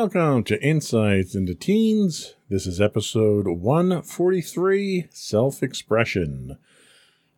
[0.00, 2.34] Welcome to Insights into Teens.
[2.50, 6.58] This is episode 143 Self Expression.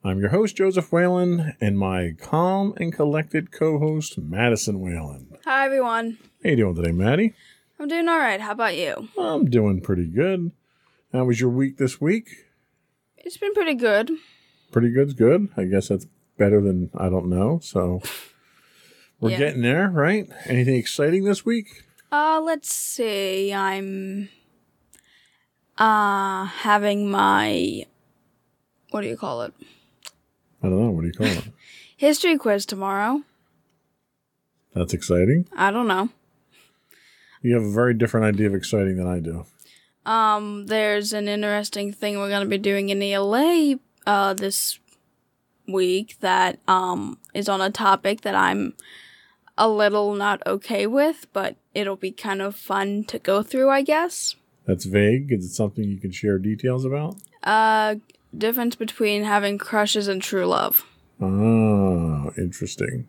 [0.03, 5.39] I'm your host, Joseph Whalen, and my calm and collected co host, Madison Whalen.
[5.45, 6.19] Hi, everyone.
[6.43, 7.33] How you doing today, Maddie?
[7.79, 8.41] I'm doing all right.
[8.41, 9.07] How about you?
[9.17, 10.51] I'm doing pretty good.
[11.13, 12.29] How was your week this week?
[13.19, 14.11] It's been pretty good.
[14.73, 15.49] Pretty good's good.
[15.57, 17.61] I guess that's better than I don't know.
[17.63, 18.03] So
[19.21, 19.39] we're Yeah.
[19.39, 20.29] getting there, right?
[20.47, 21.85] Anything exciting this week?
[22.11, 23.53] Uh, let's see.
[23.53, 24.29] I'm
[25.77, 27.85] uh having my
[28.91, 29.53] what do you call it?
[30.63, 30.91] I don't know.
[30.91, 31.45] What do you call it?
[31.97, 33.23] History quiz tomorrow.
[34.75, 35.47] That's exciting.
[35.57, 36.09] I don't know.
[37.43, 39.45] You have a very different idea of exciting than I do.
[40.05, 44.79] Um, there's an interesting thing we're gonna be doing in ELA uh this
[45.67, 48.73] week that um is on a topic that I'm
[49.59, 53.83] a little not okay with, but it'll be kind of fun to go through, I
[53.83, 54.37] guess.
[54.65, 55.33] That's vague.
[55.33, 57.17] Is it something you can share details about?
[57.43, 57.97] Uh,
[58.37, 60.87] difference between having crushes and true love.
[61.21, 63.09] Oh, interesting.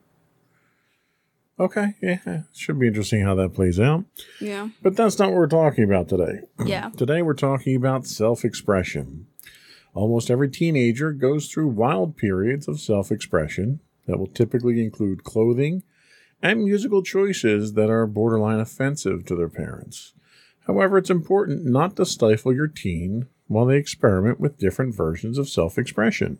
[1.59, 4.05] Okay, yeah, should be interesting how that plays out.
[4.39, 4.69] Yeah.
[4.81, 6.41] But that's not what we're talking about today.
[6.65, 6.89] Yeah.
[6.95, 9.27] Today we're talking about self expression.
[9.93, 15.83] Almost every teenager goes through wild periods of self expression that will typically include clothing
[16.41, 20.13] and musical choices that are borderline offensive to their parents.
[20.67, 25.49] However, it's important not to stifle your teen while they experiment with different versions of
[25.49, 26.37] self expression.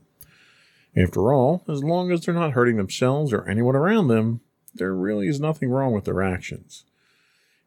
[0.96, 4.42] After all, as long as they're not hurting themselves or anyone around them,
[4.74, 6.86] there really is nothing wrong with their actions.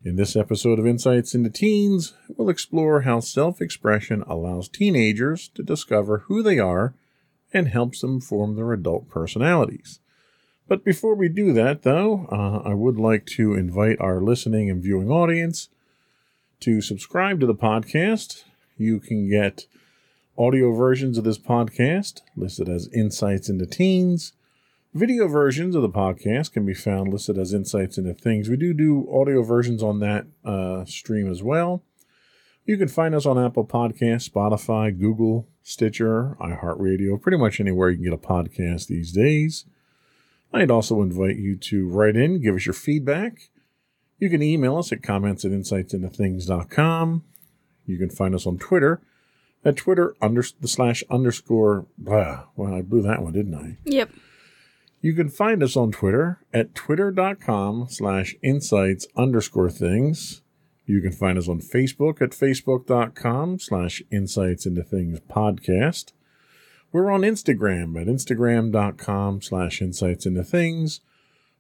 [0.04, 5.62] In this episode of Insights into Teens, we'll explore how self expression allows teenagers to
[5.62, 6.94] discover who they are
[7.52, 10.00] and helps them form their adult personalities.
[10.68, 14.82] But before we do that, though, uh, I would like to invite our listening and
[14.82, 15.68] viewing audience
[16.60, 18.44] to subscribe to the podcast.
[18.78, 19.66] You can get
[20.38, 24.32] audio versions of this podcast listed as Insights into Teens.
[24.94, 28.48] Video versions of the podcast can be found listed as Insights into Things.
[28.48, 31.82] We do do audio versions on that uh, stream as well.
[32.64, 37.96] You can find us on Apple Podcasts, Spotify, Google, Stitcher, iHeartRadio, pretty much anywhere you
[37.96, 39.64] can get a podcast these days.
[40.52, 43.50] I'd also invite you to write in, give us your feedback.
[44.18, 47.24] You can email us at comments at insightsintothings.com.
[47.86, 49.00] You can find us on Twitter
[49.64, 52.44] at Twitter under slash underscore blah.
[52.56, 53.78] Well, I blew that one, didn't I?
[53.84, 54.10] Yep.
[55.00, 60.42] You can find us on Twitter at twitter.com slash insights underscore things.
[60.86, 66.12] You can find us on Facebook at facebook.com slash insights into things podcast.
[66.92, 71.00] We're on Instagram at instagram.com slash insights into things,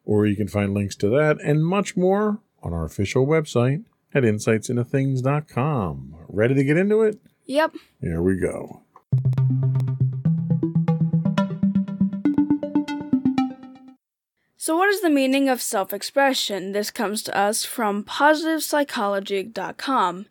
[0.04, 3.82] or you can find links to that and much more on our official website
[4.12, 6.14] at insightsintothings.com.
[6.28, 7.18] Ready to get into it?
[7.46, 7.72] Yep.
[8.00, 8.82] Here we go.
[14.58, 16.70] So, what is the meaning of self expression?
[16.72, 20.26] This comes to us from PositivePsychology.com,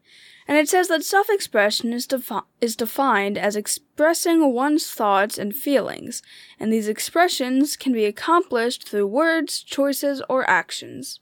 [0.47, 5.55] and it says that self expression is, defi- is defined as expressing one's thoughts and
[5.55, 6.21] feelings,
[6.59, 11.19] and these expressions can be accomplished through words, choices, or actions.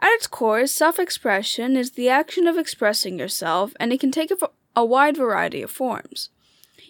[0.00, 4.30] At its core, self expression is the action of expressing yourself, and it can take
[4.74, 6.30] a, wide variety of forms.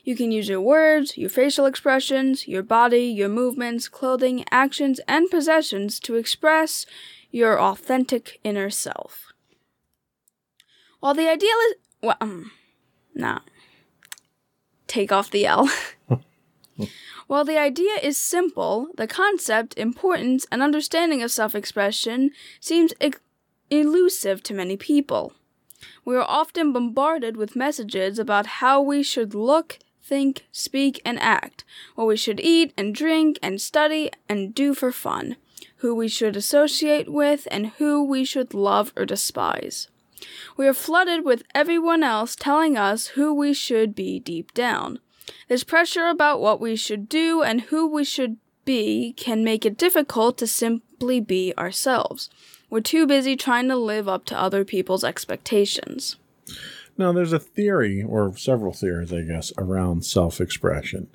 [0.04, 5.30] You can use your words, your facial expressions, your body, your movements, clothing, actions, and
[5.30, 6.84] possessions to express
[7.30, 9.32] your authentic inner self.
[11.06, 11.74] While the ideal is.
[12.02, 12.50] Well, um,
[13.14, 13.38] nah.
[14.88, 15.70] Take off the L.
[17.28, 22.92] While the idea is simple, the concept, importance, and understanding of self expression seems
[23.70, 25.32] elusive to many people.
[26.04, 31.62] We are often bombarded with messages about how we should look, think, speak, and act,
[31.94, 35.36] what we should eat and drink and study and do for fun,
[35.76, 39.86] who we should associate with, and who we should love or despise.
[40.56, 44.98] We are flooded with everyone else telling us who we should be deep down.
[45.48, 49.78] This pressure about what we should do and who we should be can make it
[49.78, 52.30] difficult to simply be ourselves.
[52.68, 56.16] We're too busy trying to live up to other people's expectations.
[56.98, 61.08] Now, there's a theory, or several theories, I guess, around self expression.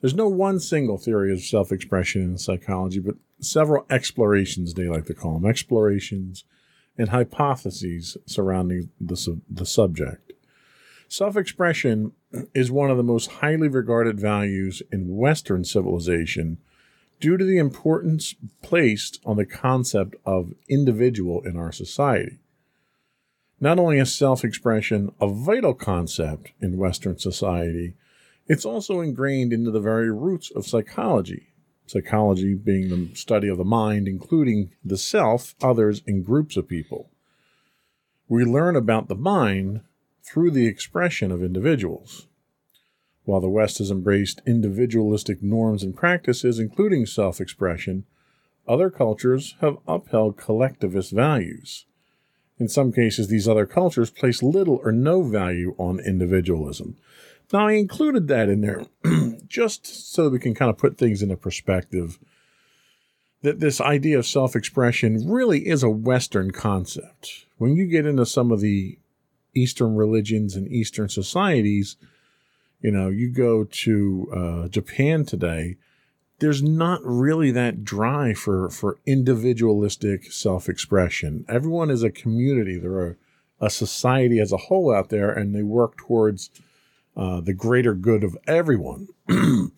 [0.00, 5.06] There's no one single theory of self expression in psychology, but several explorations, they like
[5.06, 6.44] to call them explorations
[6.98, 10.32] and hypotheses surrounding the, the subject.
[11.08, 12.12] Self expression
[12.52, 16.58] is one of the most highly regarded values in Western civilization
[17.20, 22.38] due to the importance placed on the concept of individual in our society.
[23.60, 27.94] Not only is self expression a vital concept in Western society,
[28.46, 31.48] it's also ingrained into the very roots of psychology.
[31.88, 37.10] Psychology being the study of the mind, including the self, others, and groups of people.
[38.28, 39.80] We learn about the mind
[40.22, 42.26] through the expression of individuals.
[43.24, 48.04] While the West has embraced individualistic norms and practices, including self expression,
[48.66, 51.86] other cultures have upheld collectivist values.
[52.58, 56.96] In some cases, these other cultures place little or no value on individualism.
[57.52, 58.84] Now, I included that in there
[59.46, 62.18] just so we can kind of put things into perspective.
[63.42, 67.46] That this idea of self expression really is a Western concept.
[67.56, 68.98] When you get into some of the
[69.54, 71.96] Eastern religions and Eastern societies,
[72.80, 75.76] you know, you go to uh, Japan today,
[76.38, 81.44] there's not really that drive for, for individualistic self expression.
[81.48, 83.16] Everyone is a community, they're a,
[83.60, 86.50] a, society as a whole out there, and they work towards
[87.18, 89.08] uh, the greater good of everyone.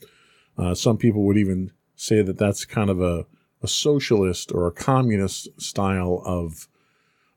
[0.58, 3.26] uh, some people would even say that that's kind of a,
[3.62, 6.69] a socialist or a communist style of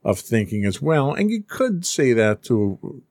[0.03, 1.13] of thinking as well.
[1.13, 3.01] And you could say that to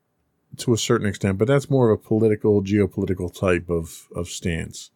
[0.58, 4.90] to a certain extent, but that's more of a political, geopolitical type of, of stance.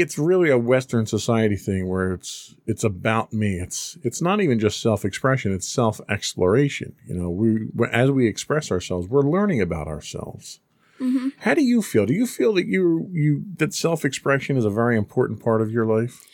[0.00, 3.54] It's really a Western society thing where it's it's about me.
[3.54, 6.94] It's it's not even just self expression; it's self exploration.
[7.06, 10.60] You know, we as we express ourselves, we're learning about ourselves.
[11.00, 11.28] Mm-hmm.
[11.40, 12.06] How do you feel?
[12.06, 15.70] Do you feel that you you that self expression is a very important part of
[15.70, 16.26] your life?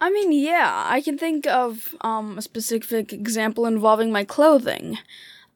[0.00, 4.98] I mean, yeah, I can think of um, a specific example involving my clothing.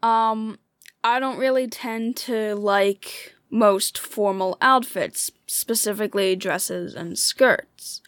[0.03, 0.59] Um,
[1.03, 8.03] I don't really tend to like most formal outfits, specifically dresses and skirts.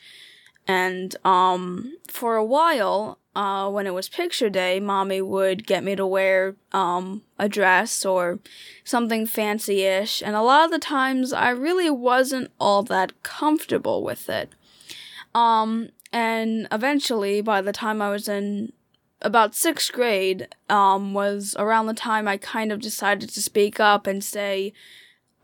[0.67, 5.95] And um, for a while, uh, when it was picture day, mommy would get me
[5.95, 8.41] to wear um, a dress or
[8.83, 10.21] something fancy ish.
[10.21, 14.51] And a lot of the times, I really wasn't all that comfortable with it.
[15.33, 18.73] Um, and eventually, by the time I was in
[19.23, 24.09] about sixth grade um, was around the time I kind of decided to speak up
[24.09, 24.73] and say,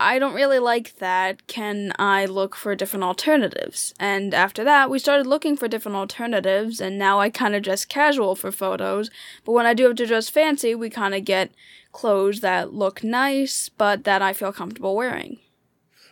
[0.03, 1.47] I don't really like that.
[1.47, 3.93] Can I look for different alternatives?
[3.99, 7.85] And after that, we started looking for different alternatives, and now I kind of dress
[7.85, 9.09] casual for photos.
[9.45, 11.51] But when I do have to dress fancy, we kind of get
[11.93, 15.39] clothes that look nice, but that I feel comfortable wearing.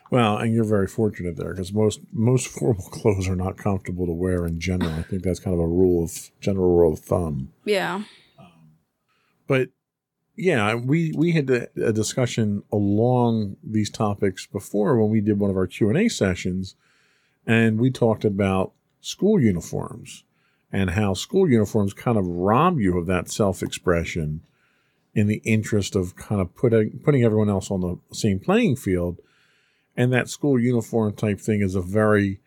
[0.09, 4.11] Well, and you're very fortunate there because most most formal clothes are not comfortable to
[4.13, 4.91] wear in general.
[4.93, 7.51] I think that's kind of a rule of general rule of thumb.
[7.65, 8.03] Yeah.
[9.47, 9.69] but
[10.41, 15.55] yeah, we we had a discussion along these topics before when we did one of
[15.55, 16.75] our Q and A sessions,
[17.45, 18.71] and we talked about
[19.01, 20.23] school uniforms
[20.71, 24.41] and how school uniforms kind of rob you of that self expression
[25.13, 29.19] in the interest of kind of putting putting everyone else on the same playing field
[29.95, 32.39] and that school uniform type thing is a very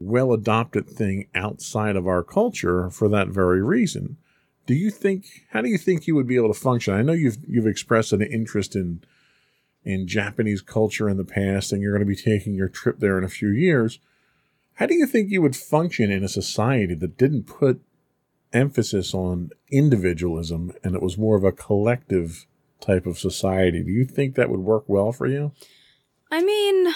[0.00, 4.16] well adopted thing outside of our culture for that very reason.
[4.66, 6.94] Do you think how do you think you would be able to function?
[6.94, 9.02] I know you've you've expressed an interest in
[9.84, 13.18] in Japanese culture in the past and you're going to be taking your trip there
[13.18, 13.98] in a few years.
[14.74, 17.82] How do you think you would function in a society that didn't put
[18.52, 22.46] emphasis on individualism and it was more of a collective
[22.80, 23.82] type of society?
[23.82, 25.52] Do you think that would work well for you?
[26.30, 26.94] I mean,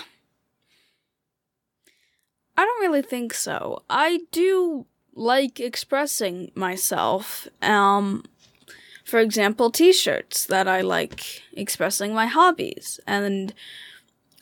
[2.56, 3.82] I don't really think so.
[3.90, 7.48] I do like expressing myself.
[7.62, 8.24] Um,
[9.04, 13.00] for example, t-shirts that I like expressing my hobbies.
[13.06, 13.54] And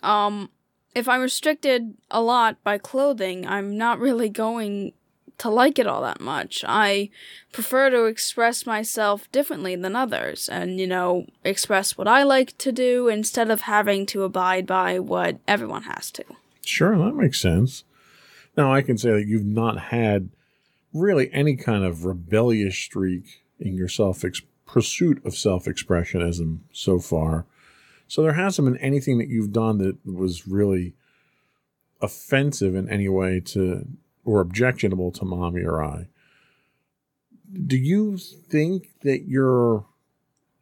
[0.03, 0.51] um,
[0.95, 4.93] if I'm restricted a lot by clothing, I'm not really going
[5.39, 6.65] to like it all that much.
[6.67, 7.11] I
[7.53, 12.73] prefer to express myself differently than others and, you know, express what I like to
[12.73, 16.25] do instead of having to abide by what everyone has to.
[16.65, 17.85] Sure, that makes sense.
[18.57, 20.31] Now, I can say that you've not had
[20.95, 24.25] really any kind of rebellious streak in your self
[24.65, 27.45] pursuit of self expressionism so far.
[28.07, 30.95] So there hasn't been anything that you've done that was really
[32.01, 33.87] offensive in any way to
[34.25, 36.07] or objectionable to mommy or I.
[37.67, 39.85] Do you think that you're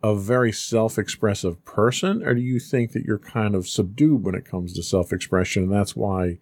[0.03, 4.35] a very self expressive person, or do you think that you're kind of subdued when
[4.35, 5.65] it comes to self expression?
[5.65, 6.39] And that's why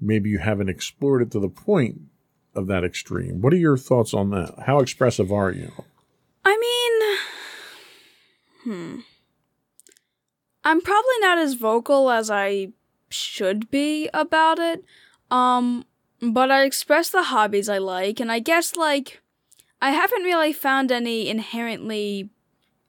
[0.00, 2.02] maybe you haven't explored it to the point
[2.56, 3.40] of that extreme.
[3.40, 4.54] What are your thoughts on that?
[4.66, 5.72] How expressive are you?
[6.44, 7.18] I
[8.64, 9.00] mean, hmm.
[10.64, 12.68] I'm probably not as vocal as I
[13.08, 14.84] should be about it.
[15.30, 15.84] Um,
[16.20, 19.20] but I express the hobbies I like, and I guess like
[19.80, 22.30] I haven't really found any inherently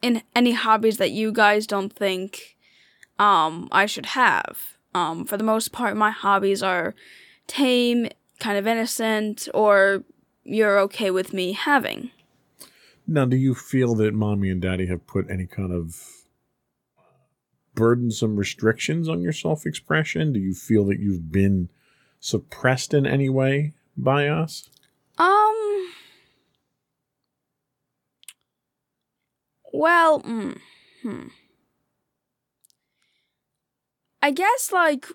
[0.02, 2.58] in any hobbies that you guys don't think
[3.20, 4.78] um I should have.
[4.96, 6.96] Um, for the most part, my hobbies are
[7.46, 8.08] tame,
[8.39, 10.03] kind of innocent, or
[10.44, 12.12] you're okay with me having.
[13.08, 15.96] Now, do you feel that mommy and daddy have put any kind of
[17.74, 20.34] burdensome restrictions on your self expression?
[20.34, 21.70] Do you feel that you've been
[22.20, 24.70] suppressed in any way by us?
[25.17, 25.94] Um.
[29.72, 30.60] Well, mm,
[31.03, 31.27] hmm.
[34.22, 35.06] I guess, like,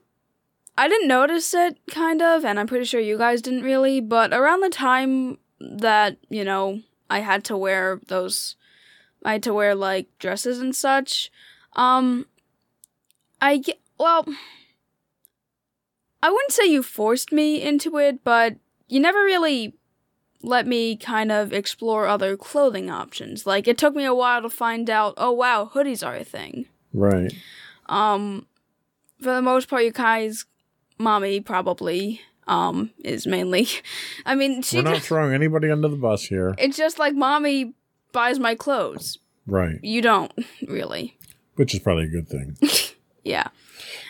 [0.82, 4.32] I didn't notice it, kind of, and I'm pretty sure you guys didn't really, but
[4.32, 8.56] around the time that, you know, I had to wear those,
[9.24, 11.30] I had to wear, like, dresses and such,
[11.74, 12.26] um,
[13.40, 14.26] I get, well,
[16.20, 18.56] I wouldn't say you forced me into it, but
[18.88, 19.74] you never really
[20.42, 23.46] let me kind of explore other clothing options.
[23.46, 26.66] Like it took me a while to find out, oh wow, hoodies are a thing.
[26.92, 27.32] Right.
[27.86, 28.46] Um
[29.20, 30.44] for the most part you guys
[31.02, 33.68] mommy probably um is mainly
[34.26, 36.54] I mean she We're not throwing anybody under the bus here.
[36.58, 37.74] it's just like mommy
[38.12, 39.18] buys my clothes.
[39.46, 39.78] Right.
[39.82, 40.32] You don't
[40.68, 41.16] really.
[41.56, 42.56] Which is probably a good thing.
[43.24, 43.48] Yeah.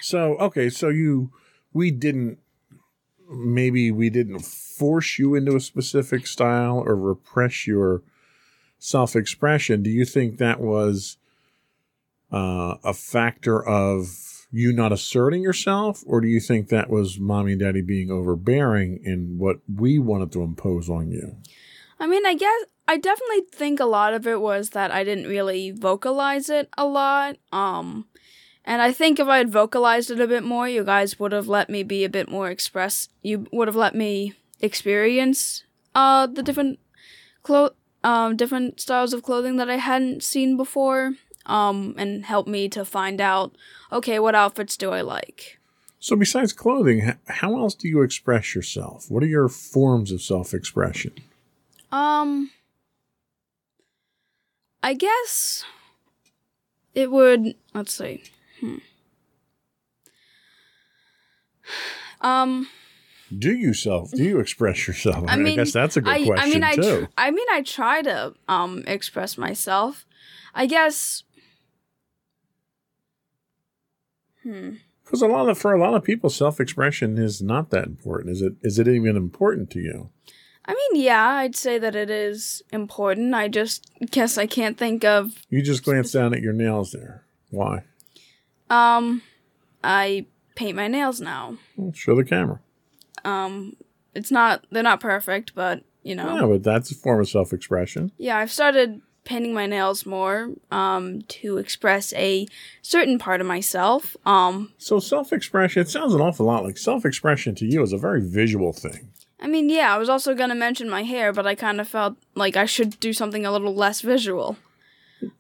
[0.01, 1.33] So, okay, so you
[1.75, 2.39] we didn't
[3.31, 8.03] maybe we didn't force you into a specific style or repress your
[8.79, 9.83] self-expression.
[9.83, 11.19] Do you think that was
[12.33, 17.53] uh, a factor of you not asserting yourself, or do you think that was mommy
[17.53, 21.37] and daddy being overbearing in what we wanted to impose on you?
[21.99, 25.29] I mean, I guess I definitely think a lot of it was that I didn't
[25.29, 27.37] really vocalize it a lot.
[27.53, 28.07] Um
[28.65, 31.49] and I think if I had vocalized it a bit more, you guys would have
[31.49, 33.09] let me be a bit more express.
[33.23, 36.79] You would have let me experience uh the different
[37.43, 41.15] clo- um different styles of clothing that I hadn't seen before.
[41.47, 43.57] Um and help me to find out
[43.93, 45.59] okay, what outfits do I like?
[46.01, 49.09] So, besides clothing, how else do you express yourself?
[49.09, 51.13] What are your forms of self-expression?
[51.93, 52.51] Um
[54.83, 55.65] I guess
[56.95, 58.25] it would let's see.
[58.61, 58.79] Hmm.
[62.21, 62.69] Um
[63.37, 64.11] Do you self?
[64.11, 65.25] Do you express yourself?
[65.29, 67.01] I mean, guess that's a good I, question I mean, I, too.
[67.07, 70.05] tr- I mean, I try to um express myself.
[70.55, 71.23] I guess.
[74.43, 74.75] Hmm.
[75.05, 78.31] Because a lot of for a lot of people, self-expression is not that important.
[78.31, 78.55] Is it?
[78.63, 80.11] Is it even important to you?
[80.65, 83.35] I mean, yeah, I'd say that it is important.
[83.35, 85.35] I just guess I can't think of.
[85.51, 87.25] You just glance down at your nails there.
[87.51, 87.83] Why?
[88.71, 89.23] Um,
[89.83, 91.59] I paint my nails now.
[91.77, 92.61] Well, show the camera.
[93.25, 93.77] Um,
[94.15, 96.37] it's not they're not perfect, but you know.
[96.41, 98.13] Yeah, but that's a form of self-expression.
[98.17, 102.47] Yeah, I've started painting my nails more um to express a
[102.83, 104.17] certain part of myself.
[104.27, 105.83] Um So self-expression.
[105.83, 109.09] It sounds an awful lot like self-expression to you is a very visual thing.
[109.41, 111.89] I mean, yeah, I was also going to mention my hair, but I kind of
[111.89, 114.57] felt like I should do something a little less visual.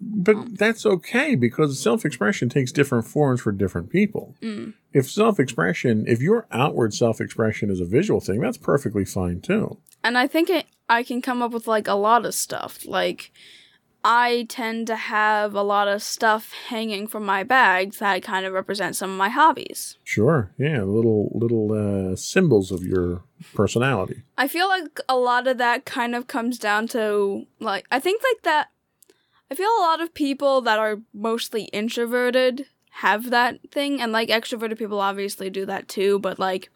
[0.01, 4.35] But that's okay because self-expression takes different forms for different people.
[4.43, 4.75] Mm.
[4.93, 9.79] If self-expression, if your outward self-expression is a visual thing, that's perfectly fine too.
[10.05, 12.85] And I think it, I can come up with like a lot of stuff.
[12.85, 13.33] Like
[14.05, 18.53] I tend to have a lot of stuff hanging from my bags that kind of
[18.53, 19.97] represent some of my hobbies.
[20.03, 20.51] Sure.
[20.59, 21.73] Yeah, little little
[22.13, 23.23] uh, symbols of your
[23.55, 24.23] personality.
[24.37, 28.23] I feel like a lot of that kind of comes down to like I think
[28.23, 28.71] like that
[29.51, 34.29] I feel a lot of people that are mostly introverted have that thing and like
[34.29, 36.71] extroverted people obviously do that too, but like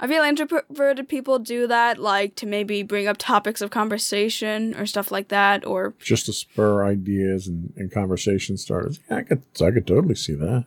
[0.00, 4.86] I feel introverted people do that, like to maybe bring up topics of conversation or
[4.86, 9.00] stuff like that, or just to spur ideas and, and conversation starters.
[9.10, 10.64] Yeah, I could, I could totally see that.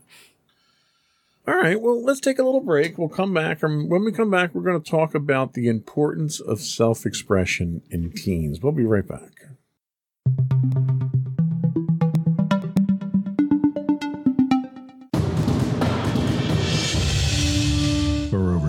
[1.47, 2.97] All right, well, let's take a little break.
[2.97, 3.63] We'll come back.
[3.63, 7.83] And when we come back, we're going to talk about the importance of self expression
[7.89, 8.59] in teens.
[8.61, 9.47] We'll be right back.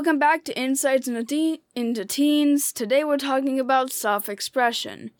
[0.00, 2.72] Welcome back to Insights into, into Teens.
[2.72, 5.10] Today we're talking about self expression.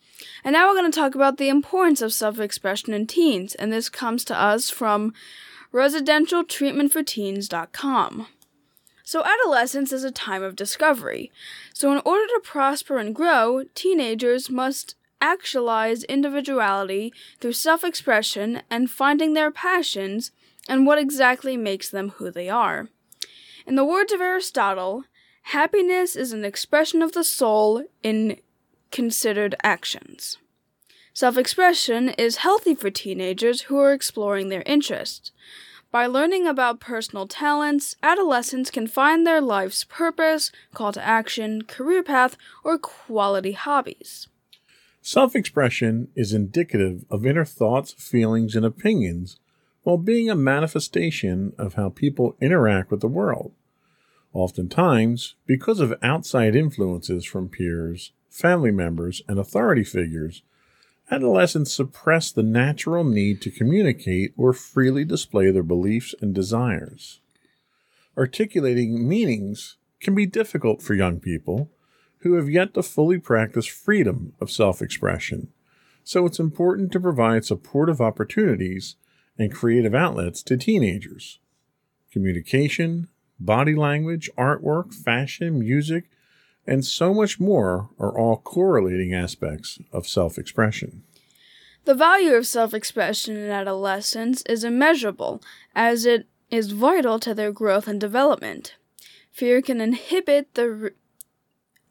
[0.43, 3.71] And now we're going to talk about the importance of self expression in teens, and
[3.71, 5.13] this comes to us from
[5.71, 8.27] residentialtreatmentforteens.com.
[9.05, 11.31] So, adolescence is a time of discovery.
[11.75, 18.91] So, in order to prosper and grow, teenagers must actualize individuality through self expression and
[18.91, 20.33] finding their passions
[20.67, 22.89] and what exactly makes them who they are.
[23.71, 25.05] In the words of Aristotle,
[25.43, 28.41] happiness is an expression of the soul in
[28.91, 30.39] considered actions.
[31.15, 35.31] Self expression is healthy for teenagers who are exploring their interests.
[35.93, 42.03] By learning about personal talents, adolescents can find their life's purpose, call to action, career
[42.03, 44.27] path, or quality hobbies.
[45.01, 49.39] Self expression is indicative of inner thoughts, feelings, and opinions
[49.85, 53.53] while being a manifestation of how people interact with the world.
[54.33, 60.43] Oftentimes, because of outside influences from peers, family members, and authority figures,
[61.11, 67.21] adolescents suppress the natural need to communicate or freely display their beliefs and desires.
[68.17, 71.71] Articulating meanings can be difficult for young people
[72.19, 75.49] who have yet to fully practice freedom of self expression,
[76.05, 78.97] so it's important to provide supportive opportunities
[79.39, 81.41] and creative outlets to teenagers.
[82.13, 83.09] Communication,
[83.41, 86.05] body language, artwork, fashion, music,
[86.67, 91.03] and so much more are all correlating aspects of self expression.
[91.85, 95.43] The value of self expression in adolescence is immeasurable,
[95.75, 98.77] as it is vital to their growth and development.
[99.33, 100.91] Fear can inhibit the, re-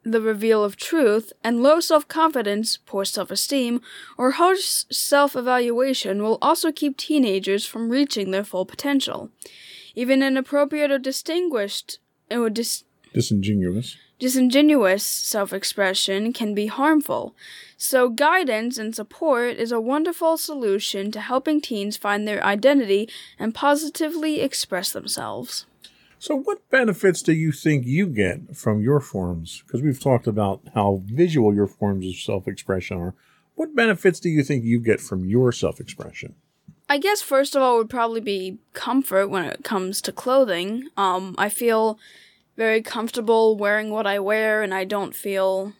[0.04, 3.80] the reveal of truth, and low self confidence, poor self esteem,
[4.16, 9.30] or harsh self evaluation will also keep teenagers from reaching their full potential.
[9.94, 11.98] Even inappropriate or distinguished
[12.30, 17.34] or dis- disingenuous disingenuous self-expression can be harmful.
[17.76, 23.54] So guidance and support is a wonderful solution to helping teens find their identity and
[23.54, 25.66] positively express themselves.
[26.18, 29.62] So, what benefits do you think you get from your forms?
[29.66, 33.14] Because we've talked about how visual your forms of self expression are.
[33.54, 36.34] What benefits do you think you get from your self expression?
[36.90, 40.88] I guess first of all would probably be comfort when it comes to clothing.
[40.96, 42.00] Um, I feel
[42.56, 45.72] very comfortable wearing what I wear, and I don't feel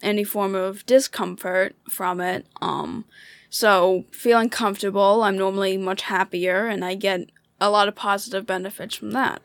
[0.00, 2.46] any form of discomfort from it.
[2.62, 3.04] Um,
[3.50, 7.28] so feeling comfortable, I'm normally much happier, and I get
[7.60, 9.42] a lot of positive benefits from that.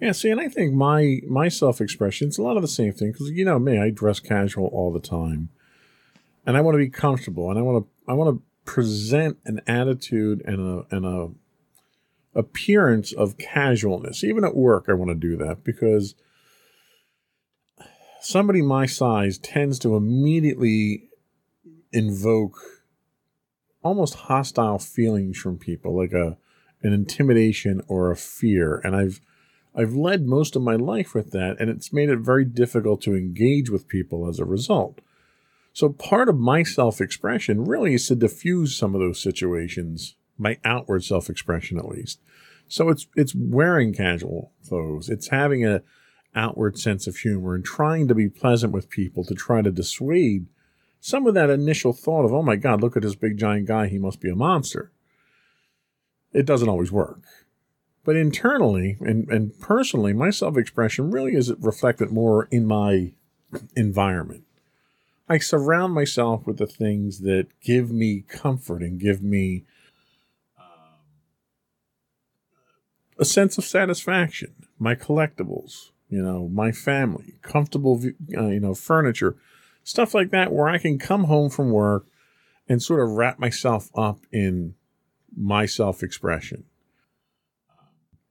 [0.00, 2.94] Yeah, see, and I think my my self expression is a lot of the same
[2.94, 5.50] thing because you know me, I dress casual all the time,
[6.46, 9.62] and I want to be comfortable, and I want to I want to present an
[9.66, 11.30] attitude and a and a
[12.38, 14.22] appearance of casualness.
[14.22, 16.14] Even at work, I want to do that because
[18.20, 21.08] somebody my size tends to immediately
[21.92, 22.58] invoke
[23.82, 26.36] almost hostile feelings from people, like a
[26.82, 28.80] an intimidation or a fear.
[28.84, 29.20] And I've
[29.74, 33.14] I've led most of my life with that, and it's made it very difficult to
[33.14, 35.00] engage with people as a result.
[35.76, 40.56] So part of my self expression really is to diffuse some of those situations, my
[40.64, 42.18] outward self expression at least.
[42.66, 45.10] So it's it's wearing casual clothes.
[45.10, 45.82] It's having a
[46.34, 50.46] outward sense of humor and trying to be pleasant with people to try to dissuade
[50.98, 53.88] some of that initial thought of, oh my God, look at this big giant guy,
[53.88, 54.92] he must be a monster.
[56.32, 57.20] It doesn't always work.
[58.02, 63.12] But internally and, and personally, my self expression really is reflected more in my
[63.76, 64.45] environment.
[65.28, 69.64] I surround myself with the things that give me comfort and give me
[70.58, 70.66] um,
[73.18, 74.54] a sense of satisfaction.
[74.78, 78.00] My collectibles, you know, my family, comfortable,
[78.36, 79.36] uh, you know, furniture,
[79.82, 82.06] stuff like that, where I can come home from work
[82.68, 84.74] and sort of wrap myself up in
[85.36, 86.64] my self expression.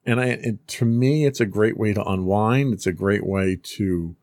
[0.05, 2.73] And I, to me, it's a great way to unwind.
[2.73, 4.15] It's a great way to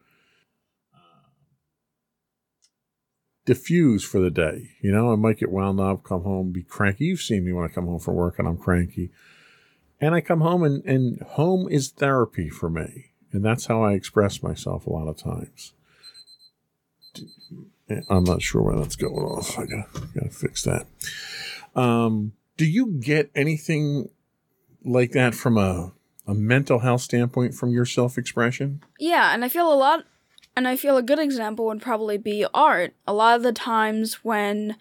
[3.44, 4.70] diffuse for the day.
[4.80, 7.06] You know, I might get wound up, come home, be cranky.
[7.06, 9.10] You've seen me when I come home from work and I'm cranky.
[10.00, 13.12] And I come home and, and home is therapy for me.
[13.32, 15.72] And that's how I express myself a lot of times.
[18.08, 19.58] I'm not sure why that's going off.
[19.58, 20.86] I gotta, gotta fix that.
[21.74, 24.08] Um, do you get anything
[24.84, 25.92] like that from a,
[26.26, 28.82] a mental health standpoint from your self expression?
[28.98, 30.04] Yeah, and I feel a lot
[30.54, 32.94] and I feel a good example would probably be art.
[33.06, 34.76] A lot of the times when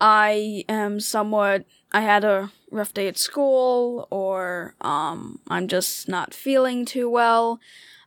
[0.00, 6.34] I am somewhat, I had a rough day at school, or um, I'm just not
[6.34, 7.60] feeling too well.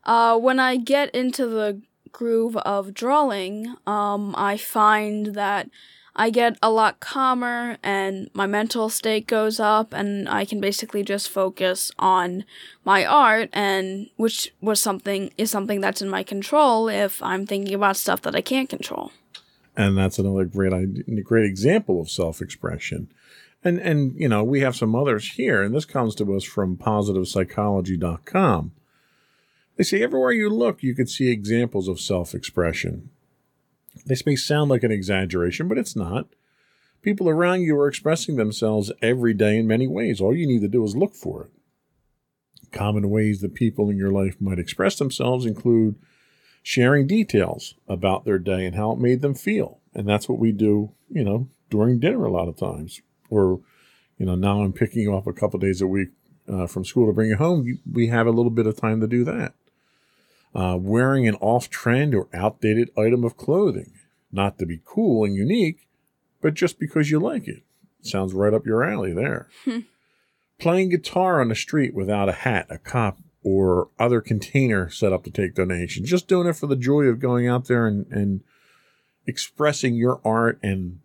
[0.05, 5.69] Uh, when I get into the groove of drawing, um, I find that
[6.15, 11.03] I get a lot calmer and my mental state goes up and I can basically
[11.03, 12.43] just focus on
[12.83, 17.73] my art and which was something is something that's in my control if I'm thinking
[17.73, 19.11] about stuff that I can't control.
[19.77, 20.73] And that's another great
[21.23, 23.07] great example of self-expression.
[23.63, 26.75] And and you know, we have some others here and this comes to us from
[26.75, 28.73] positivepsychology.com.
[29.77, 33.11] They say everywhere you look you can see examples of self-expression.
[34.05, 36.27] This may sound like an exaggeration, but it's not.
[37.01, 40.21] People around you are expressing themselves every day in many ways.
[40.21, 41.51] All you need to do is look for it.
[42.71, 45.95] Common ways that people in your life might express themselves include
[46.63, 49.79] sharing details about their day and how it made them feel.
[49.93, 53.01] And that's what we do, you know, during dinner a lot of times.
[53.29, 53.61] Or,
[54.17, 56.09] you know, now I'm picking you up a couple days a week
[56.47, 57.79] uh, from school to bring you home.
[57.91, 59.53] We have a little bit of time to do that
[60.53, 63.91] uh, wearing an off trend or outdated item of clothing,
[64.31, 65.87] not to be cool and unique,
[66.41, 67.63] but just because you like it.
[68.01, 69.47] Sounds right up your alley there.
[69.63, 69.79] Hmm.
[70.59, 75.23] Playing guitar on the street without a hat, a cop, or other container set up
[75.23, 76.07] to take donations.
[76.07, 78.41] Just doing it for the joy of going out there and, and
[79.25, 80.99] expressing your art and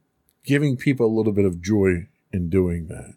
[0.44, 3.14] giving people a little bit of joy in doing that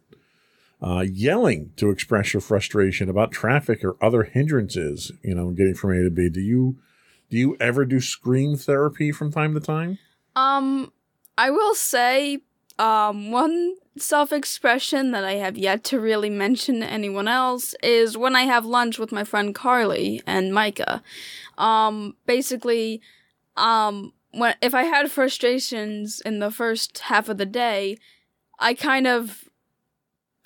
[0.81, 5.91] uh, yelling to express your frustration about traffic or other hindrances, you know, getting from
[5.91, 6.29] A to B.
[6.29, 6.77] Do you
[7.29, 9.99] do you ever do scream therapy from time to time?
[10.35, 10.91] Um,
[11.37, 12.39] I will say,
[12.79, 18.35] um, one self-expression that I have yet to really mention to anyone else is when
[18.35, 21.03] I have lunch with my friend Carly and Micah.
[21.57, 23.01] Um, basically,
[23.57, 27.97] um, when if I had frustrations in the first half of the day,
[28.59, 29.48] I kind of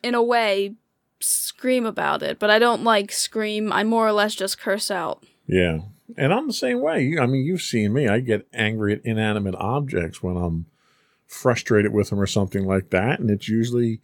[0.03, 0.75] in a way,
[1.19, 3.71] scream about it, but I don't like scream.
[3.71, 5.23] I more or less just curse out.
[5.47, 5.79] Yeah.
[6.17, 7.17] And I'm the same way.
[7.19, 8.07] I mean, you've seen me.
[8.07, 10.65] I get angry at inanimate objects when I'm
[11.25, 13.19] frustrated with them or something like that.
[13.19, 14.01] And it's usually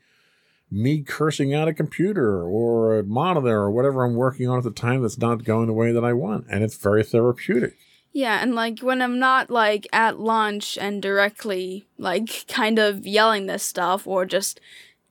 [0.71, 4.71] me cursing out a computer or a monitor or whatever I'm working on at the
[4.71, 6.45] time that's not going the way that I want.
[6.49, 7.75] And it's very therapeutic.
[8.11, 13.45] Yeah, and like when I'm not like at lunch and directly like kind of yelling
[13.45, 14.59] this stuff or just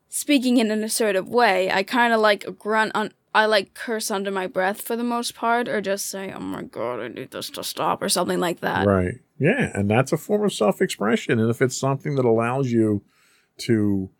[0.09, 3.13] speaking in an assertive way, I kind of like grunt on.
[3.35, 6.63] I like curse under my breath for the most part, or just say, "Oh my
[6.63, 8.87] god, I need this to stop," or something like that.
[8.87, 9.21] Right.
[9.39, 13.03] Yeah, and that's a form of self-expression, and if it's something that allows you
[13.59, 14.11] to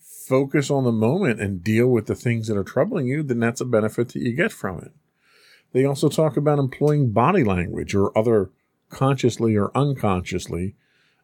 [0.00, 3.60] focus on the moment and deal with the things that are troubling you, then that's
[3.60, 4.92] a benefit that you get from it.
[5.72, 8.50] They also talk about employing body language or other
[8.90, 10.74] consciously or unconsciously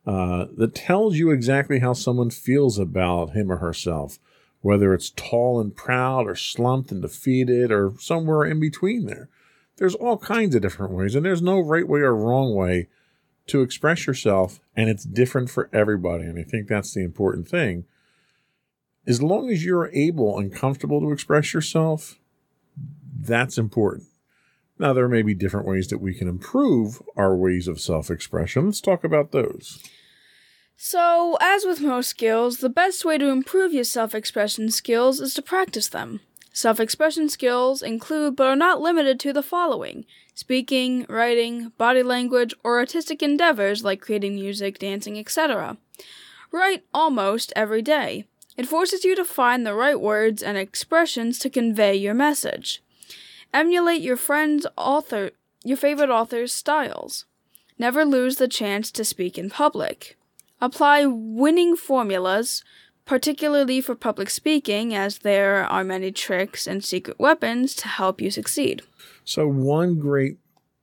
[0.07, 4.19] uh, that tells you exactly how someone feels about him or herself,
[4.61, 9.29] whether it's tall and proud, or slumped and defeated, or somewhere in between there.
[9.77, 12.89] There's all kinds of different ways, and there's no right way or wrong way
[13.47, 16.25] to express yourself, and it's different for everybody.
[16.25, 17.85] And I think that's the important thing.
[19.07, 22.19] As long as you're able and comfortable to express yourself,
[23.19, 24.09] that's important.
[24.79, 28.67] Now, there may be different ways that we can improve our ways of self expression.
[28.67, 29.83] Let's talk about those.
[30.77, 35.35] So, as with most skills, the best way to improve your self expression skills is
[35.35, 36.21] to practice them.
[36.53, 40.05] Self expression skills include but are not limited to the following
[40.37, 45.77] speaking, writing, body language, or artistic endeavors like creating music, dancing, etc.
[46.53, 48.25] Write almost every day.
[48.57, 52.84] It forces you to find the right words and expressions to convey your message.
[53.55, 55.31] Emulate your friend's author,
[55.63, 57.25] your favorite author's styles.
[57.79, 60.19] Never lose the chance to speak in public.
[60.61, 62.65] Apply winning formulas,
[63.05, 68.29] particularly for public speaking, as there are many tricks and secret weapons to help you
[68.29, 68.83] succeed.
[69.25, 70.39] So, one great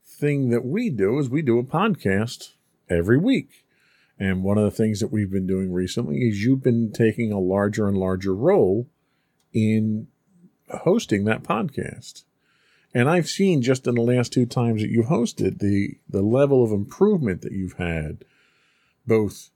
[0.05, 2.51] thing that we do is we do a podcast
[2.89, 3.65] every week.
[4.17, 7.39] And one of the things that we've been doing recently is you've been taking a
[7.39, 8.87] larger and larger role
[9.51, 10.07] in
[10.69, 12.23] hosting that podcast.
[12.93, 16.63] And I've seen just in the last two times that you've hosted the the level
[16.63, 18.25] of improvement that you've had,
[19.07, 19.49] both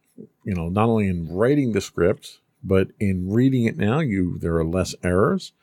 [0.43, 4.00] you know not only in writing the script but in reading it now.
[4.00, 5.54] You there are less errors.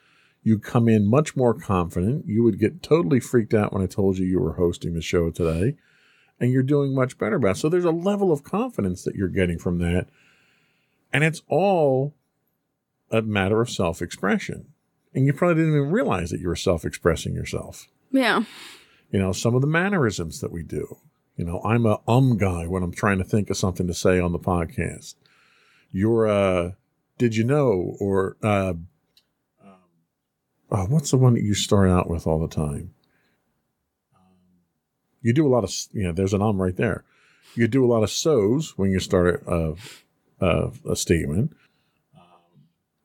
[0.43, 2.27] You come in much more confident.
[2.27, 5.31] You would get totally freaked out when I told you you were hosting the show
[5.31, 5.77] today,
[6.41, 7.57] and you're doing much better about.
[7.57, 10.09] So there's a level of confidence that you're getting from that,
[11.13, 12.15] and it's all
[13.11, 14.72] a matter of self expression
[15.15, 17.89] and you probably didn't even realize that you were self expressing yourself.
[18.11, 18.45] Yeah.
[19.11, 20.99] You know, some of the mannerisms that we do.
[21.37, 24.21] You know, I'm a um guy when I'm trying to think of something to say
[24.21, 25.15] on the podcast.
[25.91, 26.77] You're a
[27.19, 28.75] did you know or uh,
[30.71, 32.95] uh, what's the one that you start out with all the time?
[35.21, 36.13] You do a lot of you know.
[36.13, 37.05] There's an um right there.
[37.55, 39.75] You do a lot of so's when you start a,
[40.41, 41.55] a, a statement.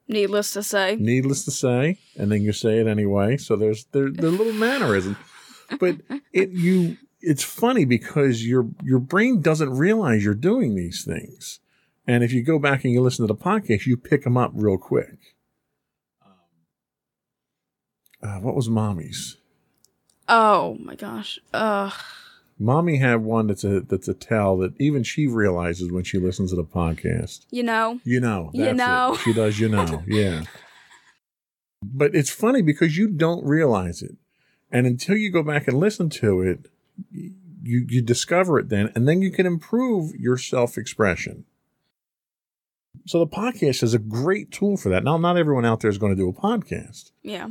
[0.07, 0.95] Needless to say.
[0.95, 3.37] Needless to say, and then you say it anyway.
[3.37, 5.17] So there's there the little mannerism,
[5.79, 5.97] but
[6.31, 11.59] it you it's funny because your your brain doesn't realize you're doing these things,
[12.05, 14.51] and if you go back and you listen to the podcast, you pick them up
[14.53, 15.17] real quick.
[18.23, 19.37] Uh, what was mommy's?
[20.27, 21.39] Oh my gosh.
[21.53, 21.93] Ugh.
[22.59, 26.49] Mommy had one that's a that's a tell that even she realizes when she listens
[26.49, 27.45] to the podcast.
[27.51, 27.99] You know.
[28.03, 28.49] You know.
[28.53, 29.13] You know.
[29.13, 29.19] It.
[29.19, 29.59] She does.
[29.59, 30.03] You know.
[30.07, 30.43] Yeah.
[31.83, 34.15] but it's funny because you don't realize it,
[34.71, 36.67] and until you go back and listen to it,
[37.11, 41.45] you you discover it then, and then you can improve your self expression.
[43.05, 45.03] So the podcast is a great tool for that.
[45.03, 47.11] Now, not everyone out there is going to do a podcast.
[47.21, 47.49] Yeah.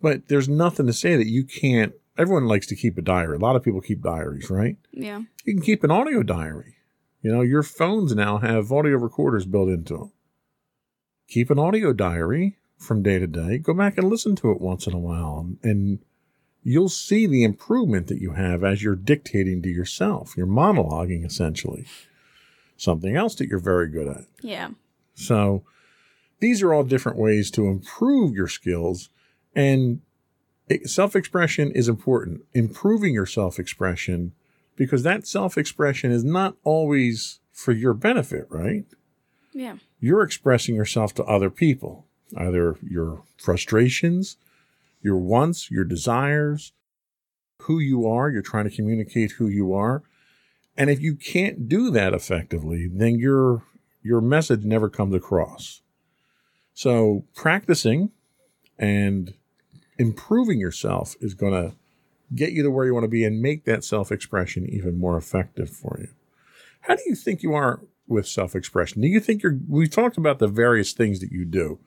[0.00, 3.36] But there's nothing to say that you can't everyone likes to keep a diary.
[3.36, 4.76] A lot of people keep diaries, right?
[4.92, 5.22] Yeah.
[5.44, 6.76] You can keep an audio diary.
[7.22, 10.12] You know, your phones now have audio recorders built into them.
[11.28, 13.58] Keep an audio diary from day to day.
[13.58, 16.00] Go back and listen to it once in a while, and
[16.62, 20.34] you'll see the improvement that you have as you're dictating to yourself.
[20.36, 21.86] You're monologuing essentially.
[22.76, 24.24] Something else that you're very good at.
[24.42, 24.70] Yeah.
[25.14, 25.64] So
[26.40, 29.08] these are all different ways to improve your skills
[29.54, 30.00] and
[30.84, 32.42] self expression is important.
[32.54, 34.32] Improving your self expression
[34.76, 38.84] because that self expression is not always for your benefit, right?
[39.52, 39.76] Yeah.
[40.00, 44.36] You're expressing yourself to other people, either your frustrations,
[45.00, 46.72] your wants, your desires,
[47.62, 48.30] who you are.
[48.30, 50.02] You're trying to communicate who you are.
[50.76, 53.62] And if you can't do that effectively, then your
[54.02, 55.80] your message never comes across.
[56.74, 58.10] So practicing
[58.78, 59.34] and
[59.98, 61.76] improving yourself is going to
[62.34, 65.16] get you to where you want to be and make that self expression even more
[65.16, 66.08] effective for you.
[66.82, 69.02] How do you think you are with self expression?
[69.02, 71.78] Do you think you're, we talked about the various things that you do.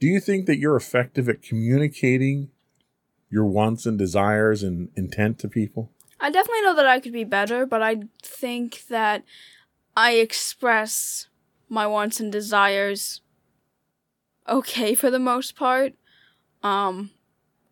[0.00, 2.50] Do you think that you're effective at communicating
[3.30, 5.90] your wants and desires and intent to people?
[6.20, 9.24] I definitely know that I could be better, but I think that
[9.96, 11.28] I express
[11.68, 13.20] my wants and desires
[14.48, 15.94] okay for the most part.
[16.62, 17.10] Um,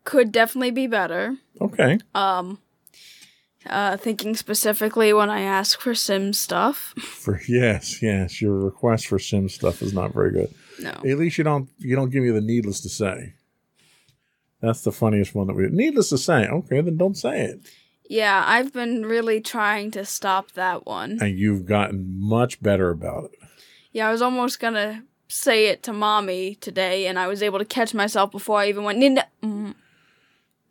[0.07, 1.35] could definitely be better.
[1.59, 1.99] Okay.
[2.15, 2.59] Um,
[3.65, 6.93] uh, thinking specifically when I ask for sim stuff.
[6.97, 10.53] For yes, yes, your request for sim stuff is not very good.
[10.79, 10.91] No.
[10.91, 13.33] At least you don't you don't give me the needless to say.
[14.61, 15.67] That's the funniest one that we.
[15.67, 17.67] Needless to say, okay, then don't say it.
[18.09, 21.17] Yeah, I've been really trying to stop that one.
[21.19, 23.39] And you've gotten much better about it.
[23.91, 27.65] Yeah, I was almost gonna say it to mommy today, and I was able to
[27.65, 28.99] catch myself before I even went.
[28.99, 29.25] Ninda.
[29.43, 29.75] Mm.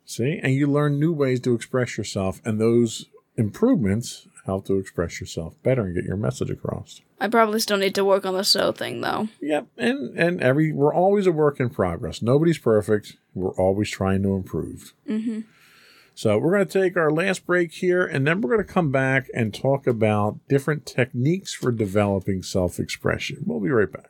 [0.09, 5.19] See, and you learn new ways to express yourself, and those improvements help to express
[5.19, 7.01] yourself better and get your message across.
[7.19, 9.27] I probably still need to work on the so thing though.
[9.41, 12.21] Yep, and and every we're always a work in progress.
[12.21, 13.17] Nobody's perfect.
[13.35, 14.93] We're always trying to improve.
[15.09, 15.41] Mm-hmm.
[16.15, 18.91] So we're going to take our last break here, and then we're going to come
[18.93, 23.43] back and talk about different techniques for developing self-expression.
[23.45, 24.09] We'll be right back.